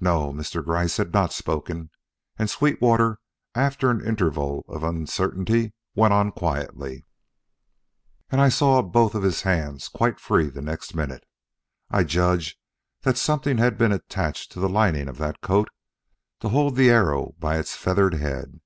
No, 0.00 0.32
Mr. 0.32 0.64
Gryce 0.64 0.96
had 0.96 1.12
not 1.12 1.34
spoken; 1.34 1.90
and 2.38 2.48
Sweetwater, 2.48 3.18
after 3.54 3.90
an 3.90 4.00
interval 4.00 4.64
of 4.66 4.82
uncertainty, 4.82 5.74
went 5.94 6.34
quietly 6.34 7.04
on: 8.32 8.38
"As 8.40 8.46
I 8.46 8.56
saw 8.56 8.80
both 8.80 9.14
of 9.14 9.22
his 9.22 9.42
hands 9.42 9.88
quite 9.88 10.18
free 10.18 10.48
the 10.48 10.62
next 10.62 10.94
minute, 10.94 11.24
I 11.90 12.04
judge 12.04 12.56
that 13.02 13.18
something 13.18 13.58
had 13.58 13.76
been 13.76 13.92
attached 13.92 14.50
to 14.52 14.60
the 14.60 14.68
lining 14.70 15.08
of 15.10 15.18
that 15.18 15.42
coat 15.42 15.68
to 16.40 16.48
hold 16.48 16.74
the 16.74 16.88
arrow 16.88 17.34
by 17.38 17.58
its 17.58 17.76
feathered 17.76 18.14
head. 18.14 18.62